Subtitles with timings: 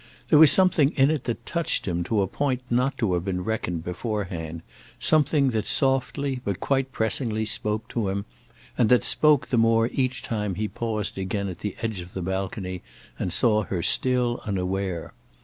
[0.31, 3.43] There was something in it that touched him to a point not to have been
[3.43, 4.63] reckoned beforehand,
[4.97, 8.25] something that softly but quite pressingly spoke to him,
[8.75, 12.23] and that spoke the more each time he paused again at the edge of the
[12.23, 12.81] balcony
[13.19, 15.13] and saw her still unaware.